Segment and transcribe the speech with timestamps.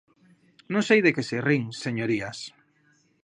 [0.73, 2.39] ¿Non sei de que se rin, señorías?